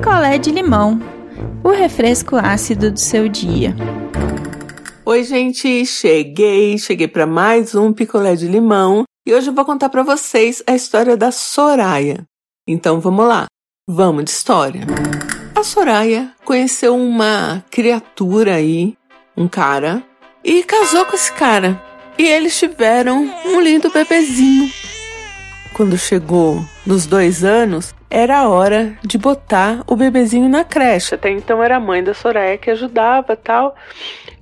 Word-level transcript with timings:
picolé 0.00 0.38
de 0.38 0.50
limão, 0.50 0.98
o 1.62 1.68
refresco 1.68 2.34
ácido 2.34 2.90
do 2.90 2.98
seu 2.98 3.28
dia. 3.28 3.76
Oi, 5.04 5.22
gente, 5.24 5.84
cheguei, 5.84 6.78
cheguei 6.78 7.06
para 7.06 7.26
mais 7.26 7.74
um 7.74 7.92
picolé 7.92 8.34
de 8.34 8.48
limão 8.48 9.04
e 9.26 9.34
hoje 9.34 9.50
eu 9.50 9.54
vou 9.54 9.62
contar 9.62 9.90
para 9.90 10.02
vocês 10.02 10.62
a 10.66 10.74
história 10.74 11.18
da 11.18 11.30
Soraya. 11.30 12.24
Então 12.66 12.98
vamos 12.98 13.28
lá, 13.28 13.44
vamos 13.86 14.24
de 14.24 14.30
história. 14.30 14.86
A 15.54 15.62
Soraya 15.62 16.32
conheceu 16.46 16.96
uma 16.96 17.62
criatura 17.70 18.54
aí, 18.54 18.96
um 19.36 19.46
cara, 19.46 20.02
e 20.42 20.64
casou 20.64 21.04
com 21.04 21.14
esse 21.14 21.30
cara. 21.34 21.78
E 22.16 22.26
eles 22.26 22.58
tiveram 22.58 23.30
um 23.44 23.60
lindo 23.60 23.90
bebezinho. 23.90 24.72
Quando 25.74 25.98
chegou 25.98 26.64
nos 26.86 27.04
dois 27.04 27.44
anos, 27.44 27.94
era 28.10 28.38
a 28.38 28.48
hora 28.48 28.98
de 29.04 29.16
botar 29.16 29.84
o 29.86 29.94
bebezinho 29.94 30.48
na 30.48 30.64
creche. 30.64 31.14
Até 31.14 31.30
então 31.30 31.62
era 31.62 31.76
a 31.76 31.80
mãe 31.80 32.02
da 32.02 32.12
Soraya 32.12 32.58
que 32.58 32.70
ajudava 32.70 33.36
tal. 33.36 33.76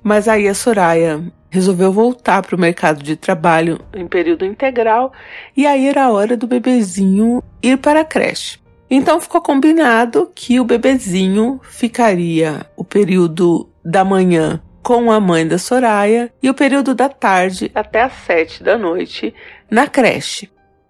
Mas 0.01 0.27
aí 0.27 0.47
a 0.47 0.55
Soraya 0.55 1.21
resolveu 1.49 1.91
voltar 1.91 2.41
para 2.41 2.55
o 2.55 2.59
mercado 2.59 3.03
de 3.03 3.15
trabalho 3.15 3.79
em 3.93 4.07
período 4.07 4.45
integral 4.45 5.11
e 5.55 5.65
aí 5.65 5.87
era 5.87 6.05
a 6.05 6.11
hora 6.11 6.35
do 6.35 6.47
bebezinho 6.47 7.43
ir 7.61 7.77
para 7.77 8.01
a 8.01 8.05
creche. 8.05 8.59
Então 8.89 9.21
ficou 9.21 9.39
combinado 9.39 10.31
que 10.33 10.59
o 10.59 10.65
bebezinho 10.65 11.59
ficaria 11.63 12.65
o 12.75 12.83
período 12.83 13.69
da 13.85 14.03
manhã 14.03 14.61
com 14.81 15.11
a 15.11 15.19
mãe 15.19 15.47
da 15.47 15.59
Soraya 15.59 16.31
e 16.41 16.49
o 16.49 16.53
período 16.53 16.95
da 16.95 17.07
tarde 17.07 17.69
até 17.75 18.01
às 18.01 18.13
sete 18.13 18.63
da 18.63 18.77
noite 18.77 19.33
na 19.69 19.87
creche. 19.87 20.49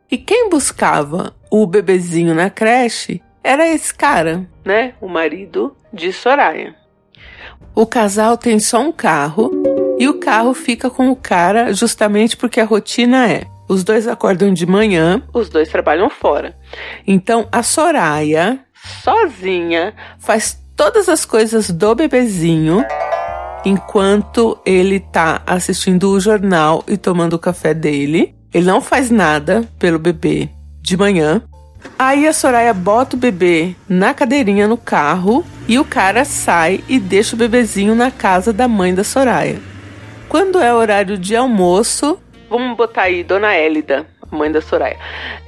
E 0.09 0.17
quem 0.17 0.49
buscava 0.49 1.35
o 1.49 1.66
bebezinho 1.66 2.35
na 2.35 2.49
creche 2.49 3.21
era 3.44 3.67
esse 3.67 3.94
cara, 3.94 4.48
né? 4.63 4.94
O 5.02 5.08
marido 5.08 5.75
de 5.91 6.14
Soraya. 6.14 6.75
O 7.73 7.86
casal 7.86 8.38
tem 8.38 8.59
só 8.59 8.81
um 8.81 8.91
carro 8.91 9.52
e 9.97 10.08
o 10.08 10.19
carro 10.19 10.53
fica 10.53 10.89
com 10.89 11.09
o 11.09 11.16
cara 11.16 11.73
justamente 11.73 12.36
porque 12.38 12.59
a 12.59 12.66
rotina 12.66 13.30
é: 13.30 13.45
os 13.67 13.83
dois 13.83 14.08
acordam 14.08 14.53
de 14.53 14.66
manhã, 14.66 15.23
os 15.33 15.50
dois 15.50 15.69
trabalham 15.69 16.09
fora. 16.09 16.56
Então 17.08 17.47
a 17.52 17.63
Soraya, 17.63 18.59
sozinha, 19.03 19.94
faz 20.19 20.61
todas 20.75 21.09
as 21.09 21.25
coisas 21.25 21.72
do 21.72 21.95
bebezinho 21.95 22.86
enquanto 23.66 24.58
ele 24.66 25.00
tá 25.00 25.41
assistindo 25.45 26.11
o 26.11 26.19
jornal 26.19 26.84
e 26.88 26.97
tomando 26.97 27.34
o 27.34 27.39
café 27.39 27.73
dele. 27.73 28.36
Ele 28.53 28.66
não 28.66 28.81
faz 28.81 29.11
nada 29.11 29.63
pelo 29.78 30.00
bebê 30.00 30.50
de 30.89 30.97
manhã. 30.97 31.41
Aí 31.97 32.27
a 32.27 32.33
Soraya 32.33 32.73
bota 32.73 33.15
o 33.15 33.19
bebê 33.19 33.75
na 33.87 34.13
cadeirinha 34.13 34.67
no 34.67 34.75
carro 34.75 35.45
e 35.67 35.79
o 35.79 35.85
cara 35.85 36.25
sai 36.25 36.83
e 36.89 36.99
deixa 36.99 37.35
o 37.35 37.39
bebezinho 37.39 37.95
na 37.95 38.11
casa 38.11 38.51
da 38.51 38.67
mãe 38.67 38.93
da 38.93 39.03
Soraya. 39.03 39.59
Quando 40.27 40.59
é 40.59 40.73
horário 40.73 41.17
de 41.17 41.35
almoço, 41.35 42.19
vamos 42.49 42.75
botar 42.75 43.03
aí 43.03 43.23
Dona 43.23 43.53
Élida, 43.53 44.05
a 44.29 44.35
mãe 44.35 44.51
da 44.51 44.61
Soraya. 44.61 44.97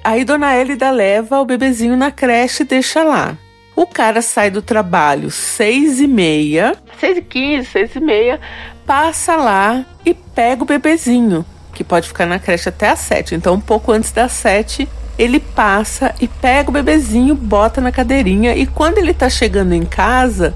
Aí 0.03 0.23
Dona 0.23 0.53
Élida 0.55 0.89
leva 0.91 1.39
o 1.39 1.45
bebezinho 1.45 1.97
na 1.97 2.11
creche 2.11 2.63
e 2.63 2.65
deixa 2.65 3.03
lá. 3.03 3.37
O 3.75 3.85
cara 3.85 4.21
sai 4.21 4.49
do 4.49 4.61
trabalho 4.61 5.31
seis 5.31 5.99
e 5.99 6.07
meia, 6.07 6.75
seis 6.99 7.17
e 7.17 7.21
quinze, 7.21 7.67
seis 7.67 7.95
e 7.95 7.99
meia, 7.99 8.39
passa 8.85 9.35
lá 9.35 9.85
e 10.05 10.13
pega 10.13 10.63
o 10.63 10.67
bebezinho, 10.67 11.45
que 11.73 11.83
pode 11.83 12.07
ficar 12.07 12.25
na 12.25 12.39
creche 12.39 12.69
até 12.69 12.89
às 12.89 12.99
sete. 12.99 13.33
Então, 13.33 13.55
um 13.55 13.61
pouco 13.61 13.91
antes 13.91 14.11
das 14.11 14.31
sete, 14.33 14.87
ele 15.17 15.39
passa 15.39 16.13
e 16.19 16.27
pega 16.27 16.69
o 16.69 16.73
bebezinho, 16.73 17.35
bota 17.35 17.81
na 17.81 17.91
cadeirinha 17.91 18.55
e 18.55 18.65
quando 18.65 18.97
ele 18.97 19.13
tá 19.13 19.29
chegando 19.29 19.73
em 19.73 19.85
casa, 19.85 20.55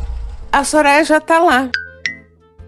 a 0.52 0.64
Soraya 0.64 1.04
já 1.04 1.20
tá 1.20 1.40
lá. 1.40 1.70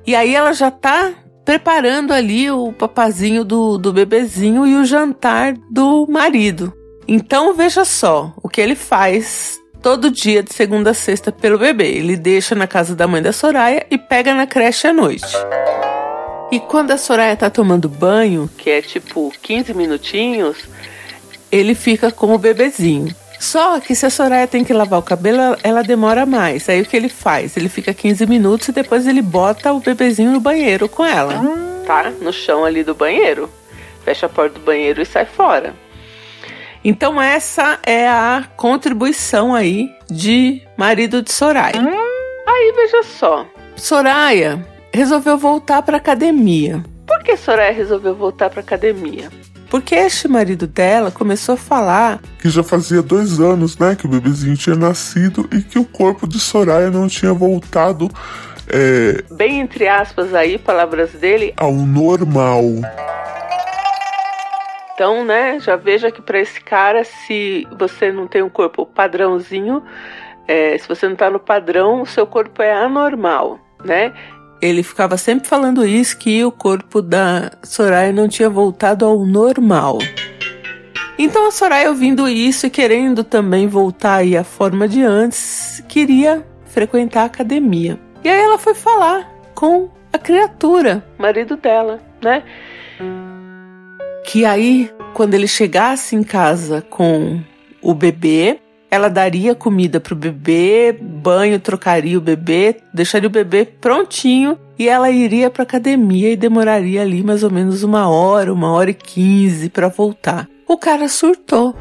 E 0.06 0.16
aí 0.16 0.36
ela 0.36 0.54
já 0.54 0.72
tá 0.72 1.14
preparando 1.44 2.14
ali 2.14 2.52
o 2.52 2.74
papazinho 2.74 3.44
do, 3.44 3.78
do 3.78 3.94
bebezinho 3.94 4.68
e 4.68 4.76
o 4.76 4.86
jantar 4.86 5.54
do 5.72 6.06
marido. 6.08 6.74
Então 7.08 7.54
veja 7.54 7.86
só 7.86 8.34
o 8.44 8.50
que 8.50 8.60
ele 8.60 8.76
faz 8.76 9.58
todo 9.82 10.12
dia 10.12 10.44
de 10.44 10.54
segunda 10.54 10.92
a 10.92 10.94
sexta 10.94 11.32
pelo 11.32 11.58
bebê. 11.58 11.88
Ele 11.88 12.18
deixa 12.18 12.54
na 12.54 12.68
casa 12.68 12.96
da 12.96 13.08
mãe 13.08 13.22
da 13.22 13.32
Soraya 13.32 13.86
e 13.90 13.98
pega 13.98 14.34
na 14.34 14.46
creche 14.46 14.88
à 14.88 14.94
noite. 14.94 15.34
E 16.52 16.60
quando 16.60 16.92
a 16.92 16.98
Soraya 16.98 17.36
tá 17.36 17.50
tomando 17.50 17.88
banho, 17.88 18.50
que 18.58 18.70
é 18.70 18.82
tipo 18.82 19.32
15 19.42 19.74
minutinhos, 19.74 20.58
ele 21.52 21.76
fica 21.76 22.12
com 22.12 22.34
o 22.34 22.38
bebezinho. 22.38 23.14
Só 23.40 23.80
que 23.80 23.94
se 23.94 24.06
a 24.06 24.10
Soraya 24.10 24.48
tem 24.48 24.64
que 24.64 24.74
lavar 24.74 25.00
o 25.00 25.04
cabelo, 25.04 25.58
ela 25.64 25.84
demora 25.84 26.26
mais. 26.26 26.68
Aí 26.68 26.82
o 26.82 26.86
que 26.86 26.98
ele 26.98 27.10
faz? 27.10 27.56
Ele 27.56 27.70
fica 27.70 27.94
15 27.94 28.26
minutos 28.26 28.68
e 28.68 28.72
depois 28.72 29.06
ele 29.06 29.22
bota 29.22 29.72
o 29.72 29.80
bebezinho 29.80 30.32
no 30.32 30.40
banheiro 30.40 30.90
com 30.90 31.06
ela. 31.06 31.34
Tá? 31.86 32.12
No 32.22 32.34
chão 32.34 32.66
ali 32.66 32.84
do 32.84 32.96
banheiro. 32.96 33.50
Fecha 34.04 34.26
a 34.26 34.30
porta 34.30 34.58
do 34.58 34.66
banheiro 34.66 35.02
e 35.02 35.06
sai 35.06 35.26
fora. 35.26 35.76
Então 36.84 37.22
essa 37.22 37.80
é 37.84 38.08
a 38.08 38.46
contribuição 38.56 39.54
aí 39.54 39.90
de 40.10 40.62
marido 40.78 41.22
de 41.22 41.32
Soraya. 41.32 41.82
Aí 42.48 42.74
veja 42.76 43.04
só, 43.04 43.46
Soraya 43.76 44.66
resolveu 44.94 45.38
voltar 45.38 45.82
para 45.82 45.98
academia. 45.98 46.84
Por 47.06 47.22
que 47.24 47.36
Soraya 47.36 47.74
resolveu 47.74 48.16
voltar 48.16 48.50
para 48.50 48.62
academia? 48.62 49.30
Porque 49.70 49.96
este 49.96 50.28
marido 50.28 50.66
dela 50.66 51.12
começou 51.12 51.54
a 51.54 51.58
falar 51.58 52.20
que 52.40 52.50
já 52.50 52.64
fazia 52.64 53.02
dois 53.02 53.40
anos, 53.40 53.78
né, 53.78 53.96
que 53.96 54.06
o 54.06 54.10
bebezinho 54.10 54.56
tinha 54.56 54.76
nascido 54.76 55.48
e 55.52 55.62
que 55.62 55.78
o 55.78 55.86
corpo 55.86 56.28
de 56.28 56.40
Soraya 56.40 56.90
não 56.90 57.08
tinha 57.08 57.34
voltado 57.34 58.10
é, 58.70 59.24
bem 59.32 59.62
entre 59.62 59.88
aspas 59.88 60.34
aí, 60.34 60.58
palavras 60.58 61.14
dele, 61.14 61.54
ao 61.56 61.72
normal. 61.72 62.64
Então, 64.94 65.24
né, 65.24 65.60
já 65.60 65.76
veja 65.76 66.12
que 66.12 66.22
para 66.22 66.40
esse 66.40 66.60
cara, 66.60 67.04
se 67.04 67.68
você 67.78 68.12
não 68.12 68.28
tem 68.28 68.42
um 68.42 68.50
corpo 68.50 68.86
padrãozinho, 68.86 69.84
é, 70.48 70.78
se 70.78 70.88
você 70.88 71.08
não 71.08 71.16
tá 71.16 71.30
no 71.30 71.40
padrão, 71.40 72.02
o 72.02 72.06
seu 72.06 72.26
corpo 72.26 72.62
é 72.62 72.74
anormal, 72.74 73.60
né? 73.86 74.14
Ele 74.62 74.84
ficava 74.84 75.18
sempre 75.18 75.48
falando 75.48 75.86
isso, 75.86 76.18
que 76.18 76.44
o 76.44 76.52
corpo 76.52 77.02
da 77.02 77.52
Soraya 77.64 78.12
não 78.12 78.28
tinha 78.28 78.50
voltado 78.50 79.06
ao 79.06 79.26
normal. 79.26 80.00
Então 81.18 81.48
a 81.48 81.52
Soraya, 81.52 81.90
ouvindo 81.90 82.28
isso 82.28 82.68
e 82.68 82.70
querendo 82.70 83.24
também 83.24 83.68
voltar 83.68 84.24
à 84.24 84.44
forma 84.44 84.88
de 84.88 85.04
antes, 85.04 85.84
queria 85.88 86.46
frequentar 86.66 87.22
a 87.22 87.26
academia. 87.26 88.00
E 88.24 88.30
aí 88.30 88.40
ela 88.40 88.58
foi 88.58 88.74
falar 88.74 89.32
com 89.56 89.90
a 90.12 90.18
criatura, 90.18 91.04
marido 91.18 91.56
dela, 91.56 92.00
né? 92.24 92.44
que 94.28 94.44
aí, 94.44 94.92
quando 95.14 95.36
ele 95.36 95.48
chegasse 95.48 96.14
em 96.14 96.22
casa 96.22 96.82
com 96.82 97.40
o 97.82 97.94
bebê, 97.94 98.60
ela 98.90 99.10
daria 99.10 99.54
comida 99.54 100.00
pro 100.00 100.16
bebê, 100.16 100.98
banho, 101.00 101.60
trocaria 101.60 102.18
o 102.18 102.22
bebê, 102.22 102.78
deixaria 102.94 103.28
o 103.28 103.32
bebê 103.32 103.66
prontinho 103.66 104.58
e 104.80 104.88
ela 104.88 105.10
iria 105.10 105.50
para 105.50 105.64
academia 105.64 106.32
e 106.32 106.38
demoraria 106.38 107.02
ali 107.02 107.24
mais 107.24 107.44
ou 107.44 107.52
menos 107.52 107.84
uma 107.84 108.10
hora, 108.10 108.54
uma 108.54 108.72
hora 108.72 108.92
e 108.92 108.94
quinze 108.94 109.70
para 109.70 109.90
voltar. 109.90 110.48
O 110.68 110.78
cara 110.78 111.10
surtou. 111.10 111.76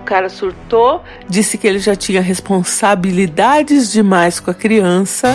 O 0.00 0.04
cara 0.04 0.28
surtou, 0.28 1.02
disse 1.28 1.58
que 1.58 1.66
ele 1.66 1.78
já 1.78 1.96
tinha 1.96 2.20
responsabilidades 2.20 3.90
demais 3.90 4.38
com 4.38 4.50
a 4.50 4.54
criança 4.54 5.34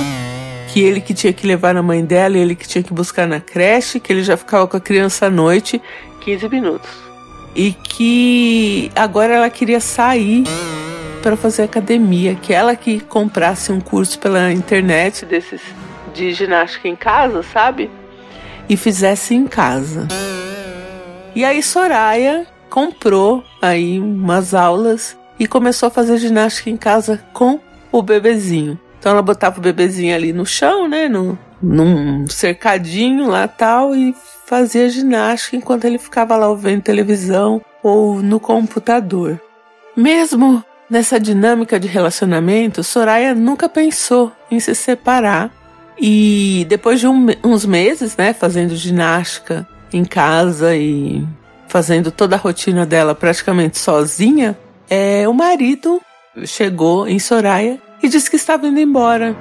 que 0.72 0.80
ele 0.80 1.02
que 1.02 1.14
tinha 1.14 1.34
que 1.34 1.46
levar 1.46 1.74
na 1.74 1.84
mãe 1.84 2.06
dela, 2.06 2.38
ele 2.38 2.56
que 2.56 2.66
tinha 2.66 2.82
que 2.82 2.94
buscar 2.94 3.28
na 3.28 3.42
creche, 3.42 4.00
que 4.00 4.14
ele 4.14 4.24
já 4.24 4.38
ficava 4.38 4.66
com 4.68 4.78
a 4.78 4.80
criança 4.80 5.26
à 5.26 5.30
noite 5.30 5.82
15 6.22 6.48
minutos. 6.48 7.11
E 7.56 7.74
que 7.74 8.92
agora 8.96 9.34
ela 9.34 9.50
queria 9.50 9.80
sair 9.80 10.44
para 11.22 11.38
fazer 11.38 11.64
academia, 11.64 12.36
que 12.36 12.54
ela 12.54 12.76
que 12.76 13.00
comprasse 13.00 13.72
um 13.72 13.80
curso 13.80 14.18
pela 14.20 14.52
internet 14.52 15.26
desses 15.26 15.62
de 16.14 16.34
ginástica 16.34 16.88
em 16.88 16.96
casa, 16.96 17.44
sabe? 17.44 17.90
E 18.68 18.76
fizesse 18.76 19.34
em 19.34 19.48
casa. 19.48 20.08
E 21.36 21.46
aí 21.46 21.62
Soraya 21.64 22.46
comprou 22.70 23.44
aí 23.62 24.00
umas 24.00 24.54
aulas 24.54 25.18
e 25.40 25.48
começou 25.48 25.88
a 25.88 25.92
fazer 25.92 26.18
ginástica 26.18 26.70
em 26.70 26.78
casa 26.78 27.24
com 27.34 27.60
o 27.92 28.02
bebezinho. 28.02 28.80
Então 29.02 29.14
ela 29.14 29.24
botava 29.24 29.58
o 29.58 29.62
bebezinho 29.62 30.14
ali 30.14 30.32
no 30.32 30.46
chão, 30.46 30.88
né? 30.88 31.10
No, 31.10 31.36
num 31.60 32.28
cercadinho 32.28 33.28
lá 33.28 33.48
tal, 33.48 33.96
e 33.96 34.16
fazia 34.46 34.88
ginástica 34.90 35.58
enquanto 35.58 35.86
ele 35.86 35.98
ficava 35.98 36.38
lá 36.38 36.54
vendo 36.54 36.84
televisão 36.84 37.60
ou 37.82 38.22
no 38.22 38.40
computador. 38.40 39.42
Mesmo 39.98 40.64
nessa 40.88 41.20
dinâmica 41.20 41.80
de 41.80 41.88
relacionamento, 41.88 42.84
Soraya 42.84 43.34
nunca 43.34 43.68
pensou 43.68 44.32
em 44.52 44.60
se 44.60 44.76
separar. 44.76 45.52
E 46.00 46.64
depois 46.70 47.00
de 47.00 47.08
um, 47.08 47.26
uns 47.44 47.66
meses, 47.66 48.16
né, 48.16 48.34
fazendo 48.34 48.76
ginástica 48.76 49.68
em 49.92 50.06
casa 50.06 50.76
e 50.76 51.28
fazendo 51.68 52.12
toda 52.12 52.36
a 52.36 52.40
rotina 52.40 52.86
dela 52.86 53.16
praticamente 53.16 53.80
sozinha, 53.80 54.56
é, 54.88 55.28
o 55.28 55.34
marido 55.34 56.00
chegou 56.46 57.08
em 57.08 57.18
Soraya 57.18 57.80
e 58.02 58.10
disse 58.10 58.30
que 58.30 58.36
estava 58.36 58.68
indo 58.68 58.80
embora. 58.80 59.36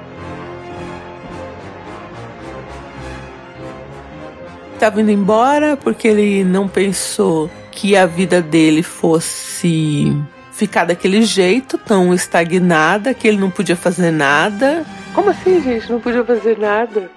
Estava 4.73 5.01
indo 5.01 5.11
embora 5.11 5.77
porque 5.77 6.07
ele 6.07 6.43
não 6.43 6.67
pensou 6.67 7.49
que 7.71 7.95
a 7.95 8.05
vida 8.05 8.41
dele 8.41 8.83
fosse 8.83 10.11
ficar 10.51 10.85
daquele 10.85 11.23
jeito, 11.23 11.77
tão 11.77 12.13
estagnada, 12.13 13.13
que 13.13 13.27
ele 13.27 13.37
não 13.37 13.49
podia 13.49 13.75
fazer 13.75 14.11
nada. 14.11 14.85
Como 15.13 15.29
assim, 15.29 15.61
gente? 15.61 15.91
Não 15.91 15.99
podia 15.99 16.23
fazer 16.23 16.57
nada? 16.57 17.09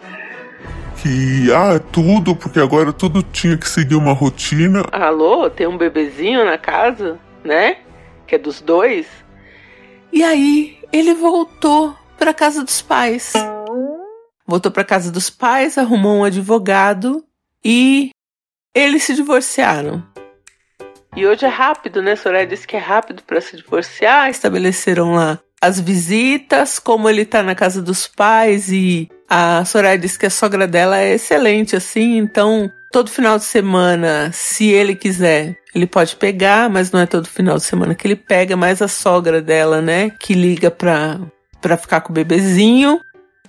Que, 0.97 1.53
ah, 1.53 1.79
tudo, 1.93 2.35
porque 2.35 2.59
agora 2.59 2.93
tudo 2.93 3.23
tinha 3.23 3.57
que 3.57 3.69
seguir 3.69 3.97
uma 3.97 4.13
rotina. 4.13 4.85
Alô, 4.91 5.51
tem 5.51 5.67
um 5.67 5.77
bebezinho 5.77 6.45
na 6.45 6.57
casa, 6.57 7.19
né? 7.45 7.77
Que 8.27 8.37
é 8.37 8.39
dos 8.39 8.63
dois. 8.63 9.07
E 10.15 10.23
aí, 10.23 10.79
ele 10.93 11.13
voltou 11.13 11.93
para 12.17 12.33
casa 12.33 12.63
dos 12.63 12.81
pais. 12.81 13.33
Voltou 14.47 14.71
para 14.71 14.85
casa 14.85 15.11
dos 15.11 15.29
pais, 15.29 15.77
arrumou 15.77 16.19
um 16.19 16.25
advogado 16.25 17.25
e 17.65 18.11
eles 18.73 19.03
se 19.03 19.13
divorciaram. 19.13 20.07
E 21.17 21.27
hoje 21.27 21.45
é 21.45 21.49
rápido, 21.49 22.01
né? 22.01 22.15
Soraya 22.15 22.47
disse 22.47 22.65
que 22.65 22.77
é 22.77 22.79
rápido 22.79 23.25
para 23.25 23.41
se 23.41 23.57
divorciar. 23.57 24.31
Estabeleceram 24.31 25.15
lá 25.15 25.41
as 25.61 25.81
visitas, 25.81 26.79
como 26.79 27.11
ele 27.11 27.25
tá 27.25 27.43
na 27.43 27.57
casa 27.57 27.83
dos 27.83 28.07
pais 28.07 28.71
e 28.71 29.09
a 29.29 29.65
Soraya 29.65 29.99
disse 29.99 30.19
que 30.19 30.27
a 30.27 30.31
sogra 30.31 30.67
dela 30.67 30.99
é 30.99 31.15
excelente 31.15 31.77
assim, 31.77 32.19
então 32.19 32.71
todo 32.93 33.11
final 33.11 33.39
de 33.39 33.45
semana, 33.45 34.31
se 34.33 34.69
ele 34.71 34.95
quiser, 34.95 35.57
ele 35.75 35.87
pode 35.87 36.15
pegar, 36.17 36.71
mas 36.71 36.93
não 36.93 37.01
é 37.01 37.07
todo 37.07 37.29
final 37.29 37.57
de 37.57 37.65
semana 37.65 37.95
que 37.95 38.07
ele 38.07 38.17
pega, 38.17 38.57
mas 38.57 38.81
a 38.81 38.89
sogra 38.89 39.43
dela, 39.43 39.83
né, 39.83 40.11
que 40.21 40.35
liga 40.35 40.71
pra, 40.71 41.19
pra 41.61 41.77
ficar 41.77 42.03
com 42.03 42.13
o 42.13 42.15
bebezinho. 42.15 43.01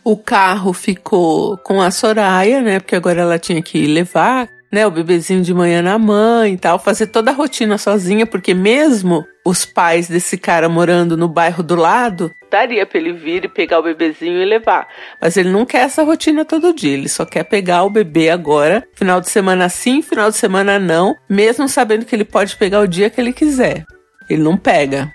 O 0.03 0.17
carro 0.17 0.73
ficou 0.73 1.57
com 1.57 1.81
a 1.81 1.91
Soraya, 1.91 2.61
né, 2.61 2.79
porque 2.79 2.95
agora 2.95 3.21
ela 3.21 3.37
tinha 3.37 3.61
que 3.61 3.85
levar 3.85 4.47
né, 4.71 4.85
o 4.85 4.91
bebezinho 4.91 5.41
de 5.41 5.53
manhã 5.53 5.81
na 5.81 5.97
mãe 5.97 6.53
e 6.53 6.57
tal, 6.57 6.77
fazer 6.77 7.07
toda 7.07 7.31
a 7.31 7.33
rotina 7.33 7.77
sozinha, 7.77 8.25
porque 8.25 8.53
mesmo 8.53 9.23
os 9.45 9.63
pais 9.63 10.07
desse 10.07 10.37
cara 10.37 10.67
morando 10.67 11.15
no 11.15 11.29
bairro 11.29 11.63
do 11.63 11.75
lado, 11.75 12.31
daria 12.55 12.85
para 12.85 12.97
ele 12.97 13.11
vir 13.11 13.43
e 13.43 13.49
pegar 13.49 13.79
o 13.79 13.83
bebezinho 13.83 14.41
e 14.41 14.45
levar. 14.45 14.87
Mas 15.21 15.35
ele 15.35 15.49
não 15.49 15.65
quer 15.65 15.81
essa 15.81 16.03
rotina 16.03 16.45
todo 16.45 16.73
dia, 16.73 16.93
ele 16.93 17.09
só 17.09 17.25
quer 17.25 17.43
pegar 17.43 17.83
o 17.83 17.89
bebê 17.89 18.29
agora, 18.29 18.87
final 18.93 19.19
de 19.19 19.29
semana 19.29 19.67
sim, 19.67 20.01
final 20.01 20.31
de 20.31 20.37
semana 20.37 20.79
não, 20.79 21.13
mesmo 21.29 21.67
sabendo 21.67 22.05
que 22.05 22.15
ele 22.15 22.23
pode 22.23 22.55
pegar 22.55 22.79
o 22.79 22.87
dia 22.87 23.09
que 23.09 23.19
ele 23.19 23.33
quiser. 23.33 23.83
Ele 24.29 24.41
não 24.41 24.55
pega. 24.55 25.11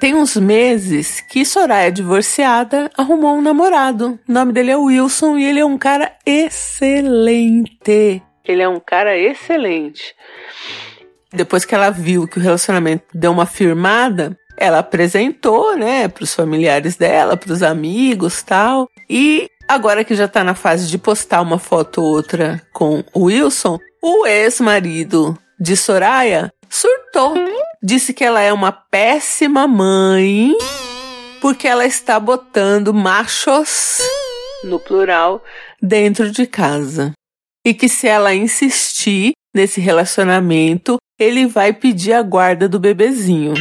Tem 0.00 0.14
uns 0.14 0.36
meses 0.36 1.20
que 1.20 1.44
Soraya, 1.44 1.92
divorciada, 1.92 2.90
arrumou 2.96 3.36
um 3.36 3.42
namorado. 3.42 4.18
O 4.26 4.32
nome 4.32 4.52
dele 4.52 4.70
é 4.70 4.76
Wilson 4.76 5.36
e 5.36 5.44
ele 5.44 5.60
é 5.60 5.64
um 5.64 5.76
cara 5.76 6.12
excelente. 6.24 8.22
Ele 8.44 8.62
é 8.62 8.68
um 8.68 8.80
cara 8.80 9.18
excelente. 9.18 10.14
Depois 11.32 11.66
que 11.66 11.74
ela 11.74 11.90
viu 11.90 12.26
que 12.26 12.38
o 12.38 12.42
relacionamento 12.42 13.04
deu 13.12 13.30
uma 13.30 13.44
firmada, 13.44 14.38
ela 14.58 14.80
apresentou, 14.80 15.76
né, 15.76 16.08
para 16.08 16.24
os 16.24 16.34
familiares 16.34 16.96
dela, 16.96 17.36
para 17.36 17.52
os 17.52 17.62
amigos, 17.62 18.42
tal. 18.42 18.88
E 19.08 19.48
agora 19.68 20.04
que 20.04 20.14
já 20.14 20.26
tá 20.26 20.42
na 20.42 20.54
fase 20.54 20.88
de 20.88 20.98
postar 20.98 21.40
uma 21.40 21.58
foto 21.58 22.02
ou 22.02 22.08
outra 22.08 22.60
com 22.72 23.04
o 23.14 23.24
Wilson, 23.24 23.78
o 24.02 24.26
ex-marido 24.26 25.38
de 25.58 25.76
Soraya 25.76 26.52
surtou. 26.68 27.34
Disse 27.82 28.12
que 28.12 28.24
ela 28.24 28.40
é 28.40 28.52
uma 28.52 28.72
péssima 28.72 29.66
mãe 29.66 30.52
porque 31.40 31.68
ela 31.68 31.86
está 31.86 32.18
botando 32.18 32.92
machos 32.92 33.98
no 34.64 34.80
plural 34.80 35.42
dentro 35.80 36.30
de 36.30 36.46
casa 36.46 37.12
e 37.64 37.72
que 37.72 37.88
se 37.88 38.08
ela 38.08 38.34
insistir 38.34 39.32
nesse 39.54 39.80
relacionamento, 39.80 40.96
ele 41.18 41.46
vai 41.46 41.72
pedir 41.72 42.12
a 42.12 42.22
guarda 42.22 42.68
do 42.68 42.78
bebezinho. 42.78 43.54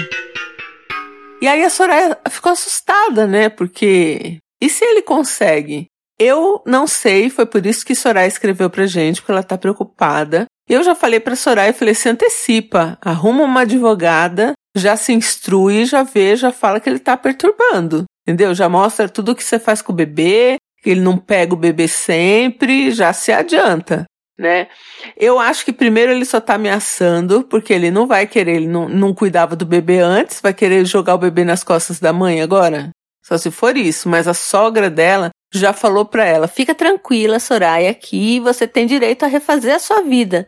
E 1.41 1.47
aí 1.47 1.63
a 1.63 1.69
Soraya 1.69 2.17
ficou 2.29 2.51
assustada, 2.51 3.27
né? 3.27 3.49
Porque 3.49 4.39
e 4.61 4.69
se 4.69 4.83
ele 4.83 5.01
consegue? 5.01 5.85
Eu 6.19 6.63
não 6.65 6.87
sei, 6.87 7.29
foi 7.29 7.45
por 7.45 7.63
isso 7.65 7.85
que 7.85 7.93
Soraya 7.93 8.27
escreveu 8.27 8.69
pra 8.69 8.87
gente, 8.87 9.21
porque 9.21 9.31
ela 9.31 9.43
tá 9.43 9.57
preocupada. 9.57 10.45
Eu 10.67 10.83
já 10.83 10.95
falei 10.95 11.19
pra 11.19 11.35
Soraya, 11.35 11.73
falei, 11.73 11.93
se 11.93 12.09
antecipa, 12.09 12.97
arruma 12.99 13.43
uma 13.43 13.61
advogada, 13.61 14.53
já 14.75 14.97
se 14.97 15.13
instrui, 15.13 15.85
já 15.85 16.01
vê, 16.01 16.35
já 16.35 16.51
fala 16.51 16.79
que 16.79 16.89
ele 16.89 16.99
tá 16.99 17.15
perturbando. 17.15 18.05
Entendeu? 18.27 18.53
Já 18.55 18.67
mostra 18.67 19.07
tudo 19.07 19.31
o 19.31 19.35
que 19.35 19.43
você 19.43 19.59
faz 19.59 19.81
com 19.81 19.93
o 19.93 19.95
bebê, 19.95 20.57
ele 20.83 21.01
não 21.01 21.17
pega 21.17 21.53
o 21.53 21.57
bebê 21.57 21.87
sempre, 21.87 22.91
já 22.91 23.13
se 23.13 23.31
adianta, 23.31 24.05
né? 24.37 24.67
Eu 25.15 25.39
acho 25.39 25.65
que 25.65 25.73
primeiro 25.73 26.11
ele 26.11 26.25
só 26.25 26.39
tá 26.39 26.55
ameaçando, 26.55 27.43
porque 27.43 27.73
ele 27.73 27.89
não 27.89 28.05
vai 28.05 28.27
querer, 28.27 28.57
ele 28.57 28.67
não, 28.67 28.87
não 28.87 29.13
cuidava 29.13 29.55
do 29.55 29.65
bebê 29.65 29.99
antes, 29.99 30.41
vai 30.41 30.53
querer 30.53 30.85
jogar 30.85 31.15
o 31.15 31.19
bebê 31.19 31.43
nas 31.43 31.63
costas 31.63 31.99
da 31.99 32.13
mãe 32.13 32.41
agora? 32.41 32.89
Só 33.23 33.37
se 33.37 33.51
for 33.51 33.75
isso, 33.75 34.07
mas 34.07 34.27
a 34.27 34.33
sogra 34.33 34.89
dela 34.89 35.31
já 35.53 35.73
falou 35.73 36.05
para 36.05 36.25
ela: 36.25 36.47
fica 36.47 36.73
tranquila, 36.73 37.39
Soraya, 37.39 37.91
aqui 37.91 38.39
você 38.39 38.67
tem 38.67 38.85
direito 38.85 39.23
a 39.23 39.27
refazer 39.27 39.75
a 39.75 39.79
sua 39.79 40.01
vida. 40.01 40.47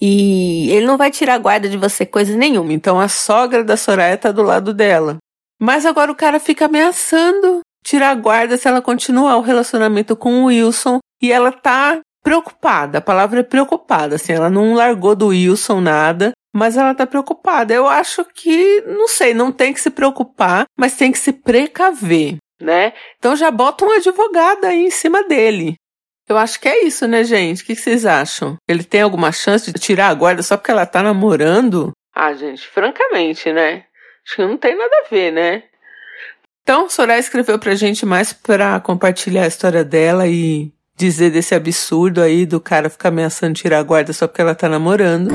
E 0.00 0.70
ele 0.70 0.86
não 0.86 0.96
vai 0.96 1.10
tirar 1.10 1.34
a 1.34 1.38
guarda 1.38 1.68
de 1.68 1.76
você 1.76 2.06
coisa 2.06 2.36
nenhuma. 2.36 2.72
Então 2.72 3.00
a 3.00 3.08
sogra 3.08 3.64
da 3.64 3.76
Soraya 3.76 4.16
tá 4.16 4.30
do 4.30 4.42
lado 4.42 4.72
dela. 4.72 5.16
Mas 5.60 5.84
agora 5.84 6.10
o 6.10 6.16
cara 6.16 6.38
fica 6.38 6.66
ameaçando 6.66 7.60
tirar 7.84 8.10
a 8.10 8.14
guarda 8.14 8.56
se 8.56 8.68
ela 8.68 8.80
continuar 8.80 9.36
o 9.36 9.42
relacionamento 9.42 10.14
com 10.14 10.42
o 10.42 10.44
Wilson 10.46 10.98
e 11.20 11.32
ela 11.32 11.50
tá 11.50 11.98
preocupada. 12.22 12.98
A 12.98 13.02
palavra 13.02 13.40
é 13.40 13.44
preocupada, 13.44 14.16
assim, 14.16 14.32
ela 14.32 14.50
não 14.50 14.74
largou 14.74 15.14
do 15.14 15.28
Wilson 15.28 15.80
nada, 15.80 16.32
mas 16.54 16.76
ela 16.76 16.94
tá 16.94 17.06
preocupada. 17.06 17.72
Eu 17.72 17.88
acho 17.88 18.24
que, 18.24 18.82
não 18.82 19.08
sei, 19.08 19.34
não 19.34 19.52
tem 19.52 19.72
que 19.72 19.80
se 19.80 19.90
preocupar, 19.90 20.64
mas 20.78 20.96
tem 20.96 21.12
que 21.12 21.18
se 21.18 21.32
precaver, 21.32 22.36
né? 22.60 22.92
Então 23.18 23.36
já 23.36 23.50
bota 23.50 23.84
um 23.84 23.92
advogado 23.92 24.64
aí 24.64 24.84
em 24.84 24.90
cima 24.90 25.22
dele. 25.24 25.74
Eu 26.28 26.38
acho 26.38 26.60
que 26.60 26.68
é 26.68 26.84
isso, 26.84 27.08
né, 27.08 27.24
gente? 27.24 27.62
O 27.62 27.66
que 27.66 27.74
vocês 27.74 28.06
acham? 28.06 28.56
Ele 28.68 28.84
tem 28.84 29.02
alguma 29.02 29.32
chance 29.32 29.72
de 29.72 29.80
tirar 29.80 30.08
a 30.08 30.14
guarda 30.14 30.42
só 30.44 30.56
porque 30.56 30.70
ela 30.70 30.86
tá 30.86 31.02
namorando? 31.02 31.90
Ah, 32.14 32.32
gente, 32.34 32.68
francamente, 32.68 33.52
né? 33.52 33.84
Acho 34.24 34.36
que 34.36 34.42
não 34.42 34.56
tem 34.56 34.76
nada 34.76 34.94
a 35.04 35.08
ver, 35.08 35.32
né? 35.32 35.64
Então, 36.62 36.88
Soraya 36.88 37.18
escreveu 37.18 37.58
pra 37.58 37.74
gente 37.74 38.06
mais 38.06 38.32
pra 38.32 38.78
compartilhar 38.78 39.42
a 39.42 39.48
história 39.48 39.82
dela 39.82 40.28
e 40.28 40.72
dizer 40.96 41.30
desse 41.30 41.54
absurdo 41.54 42.20
aí 42.20 42.44
do 42.44 42.60
cara 42.60 42.90
ficar 42.90 43.08
ameaçando 43.08 43.54
tirar 43.54 43.78
a 43.78 43.82
guarda 43.82 44.12
só 44.12 44.26
porque 44.26 44.40
ela 44.42 44.54
tá 44.54 44.68
namorando. 44.68 45.30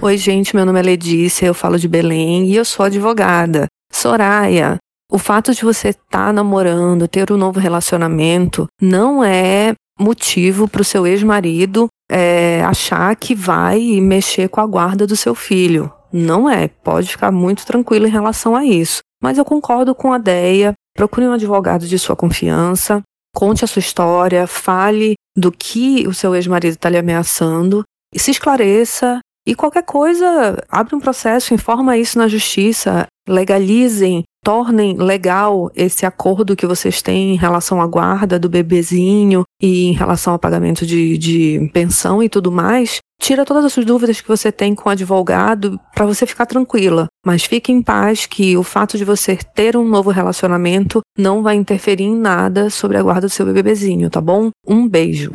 Oi, 0.00 0.16
gente, 0.16 0.56
meu 0.56 0.64
nome 0.64 0.80
é 0.80 0.82
Letícia, 0.82 1.46
eu 1.46 1.54
falo 1.54 1.78
de 1.78 1.86
Belém 1.86 2.46
e 2.46 2.56
eu 2.56 2.64
sou 2.64 2.86
advogada. 2.86 3.66
Soraya, 3.92 4.78
o 5.10 5.18
fato 5.18 5.54
de 5.54 5.62
você 5.62 5.88
estar 5.88 6.26
tá 6.26 6.32
namorando, 6.32 7.06
ter 7.06 7.30
um 7.30 7.36
novo 7.36 7.60
relacionamento, 7.60 8.66
não 8.80 9.22
é 9.22 9.74
motivo 10.00 10.66
para 10.66 10.82
o 10.82 10.84
seu 10.84 11.06
ex-marido 11.06 11.86
é, 12.10 12.62
achar 12.64 13.14
que 13.16 13.34
vai 13.34 14.00
mexer 14.00 14.48
com 14.48 14.60
a 14.60 14.66
guarda 14.66 15.06
do 15.06 15.16
seu 15.16 15.34
filho. 15.34 15.92
Não 16.12 16.48
é. 16.48 16.68
Pode 16.68 17.08
ficar 17.08 17.30
muito 17.30 17.64
tranquilo 17.64 18.06
em 18.06 18.10
relação 18.10 18.54
a 18.54 18.64
isso. 18.64 19.00
Mas 19.22 19.38
eu 19.38 19.44
concordo 19.44 19.94
com 19.94 20.12
a 20.12 20.18
Deia. 20.18 20.74
Procure 20.94 21.26
um 21.26 21.32
advogado 21.32 21.86
de 21.86 21.98
sua 21.98 22.14
confiança, 22.14 23.02
conte 23.34 23.64
a 23.64 23.68
sua 23.68 23.80
história, 23.80 24.46
fale 24.46 25.14
do 25.36 25.50
que 25.50 26.06
o 26.06 26.14
seu 26.14 26.34
ex-marido 26.34 26.74
está 26.74 26.88
lhe 26.88 26.98
ameaçando 26.98 27.82
e 28.14 28.18
se 28.18 28.30
esclareça. 28.30 29.20
E 29.46 29.54
qualquer 29.56 29.82
coisa, 29.82 30.62
abre 30.68 30.94
um 30.94 31.00
processo, 31.00 31.52
informa 31.52 31.96
isso 31.96 32.16
na 32.16 32.28
justiça, 32.28 33.06
legalizem, 33.28 34.22
tornem 34.44 34.96
legal 34.96 35.70
esse 35.74 36.06
acordo 36.06 36.54
que 36.54 36.66
vocês 36.66 37.02
têm 37.02 37.34
em 37.34 37.36
relação 37.36 37.80
à 37.80 37.86
guarda 37.86 38.38
do 38.38 38.48
bebezinho 38.48 39.42
e 39.60 39.86
em 39.86 39.92
relação 39.92 40.32
ao 40.32 40.38
pagamento 40.38 40.86
de, 40.86 41.18
de 41.18 41.70
pensão 41.72 42.22
e 42.22 42.28
tudo 42.28 42.52
mais, 42.52 42.98
tira 43.20 43.44
todas 43.44 43.64
as 43.64 43.72
suas 43.72 43.86
dúvidas 43.86 44.20
que 44.20 44.28
você 44.28 44.52
tem 44.52 44.74
com 44.74 44.88
o 44.88 44.92
advogado 44.92 45.78
para 45.94 46.06
você 46.06 46.26
ficar 46.26 46.46
tranquila. 46.46 47.06
Mas 47.24 47.44
fique 47.44 47.70
em 47.70 47.80
paz 47.80 48.26
que 48.26 48.56
o 48.56 48.64
fato 48.64 48.98
de 48.98 49.04
você 49.04 49.36
ter 49.36 49.76
um 49.76 49.86
novo 49.86 50.10
relacionamento 50.10 51.00
não 51.16 51.40
vai 51.40 51.54
interferir 51.54 52.04
em 52.04 52.16
nada 52.16 52.68
sobre 52.68 52.96
a 52.96 53.02
guarda 53.02 53.28
do 53.28 53.30
seu 53.30 53.46
bebezinho, 53.46 54.10
tá 54.10 54.20
bom? 54.20 54.50
Um 54.66 54.88
beijo. 54.88 55.30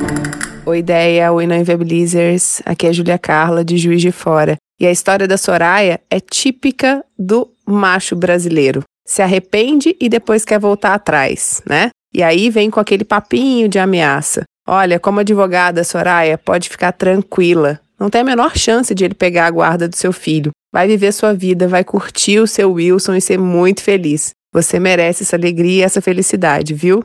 Oi, 0.65 0.79
ideia, 0.79 1.31
oi, 1.31 1.47
não 1.47 1.55
inviabilizers. 1.55 2.61
Aqui 2.65 2.87
é 2.87 2.91
Julia 2.91 3.17
Carla, 3.17 3.63
de 3.63 3.77
Juiz 3.77 4.01
de 4.01 4.11
Fora. 4.11 4.57
E 4.77 4.85
a 4.85 4.91
história 4.91 5.25
da 5.25 5.37
Soraya 5.37 6.01
é 6.09 6.19
típica 6.19 7.05
do 7.17 7.49
macho 7.65 8.17
brasileiro. 8.17 8.83
Se 9.05 9.21
arrepende 9.21 9.95
e 9.97 10.09
depois 10.09 10.43
quer 10.43 10.59
voltar 10.59 10.93
atrás, 10.93 11.61
né? 11.65 11.89
E 12.13 12.21
aí 12.21 12.49
vem 12.49 12.69
com 12.69 12.81
aquele 12.81 13.05
papinho 13.05 13.69
de 13.69 13.79
ameaça. 13.79 14.43
Olha, 14.67 14.99
como 14.99 15.21
advogada, 15.21 15.85
Soraya, 15.85 16.37
pode 16.37 16.67
ficar 16.67 16.91
tranquila. 16.91 17.79
Não 17.99 18.09
tem 18.09 18.21
a 18.21 18.23
menor 18.23 18.55
chance 18.55 18.93
de 18.93 19.03
ele 19.03 19.15
pegar 19.15 19.47
a 19.47 19.51
guarda 19.51 19.87
do 19.87 19.95
seu 19.95 20.13
filho. 20.13 20.51
Vai 20.71 20.87
viver 20.87 21.11
sua 21.11 21.33
vida, 21.33 21.67
vai 21.67 21.83
curtir 21.83 22.39
o 22.39 22.47
seu 22.47 22.73
Wilson 22.73 23.15
e 23.15 23.21
ser 23.21 23.39
muito 23.39 23.81
feliz. 23.81 24.31
Você 24.53 24.79
merece 24.79 25.23
essa 25.23 25.35
alegria 25.35 25.81
e 25.81 25.83
essa 25.83 26.01
felicidade, 26.01 26.73
viu? 26.73 27.03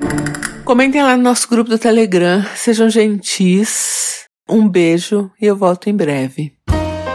Comentem 0.65 1.03
lá 1.03 1.17
no 1.17 1.23
nosso 1.23 1.49
grupo 1.49 1.71
do 1.71 1.79
Telegram, 1.79 2.45
sejam 2.55 2.91
gentis. 2.91 4.27
Um 4.49 4.69
beijo 4.69 5.31
e 5.41 5.47
eu 5.47 5.57
volto 5.57 5.89
em 5.89 5.97
breve. 5.97 6.53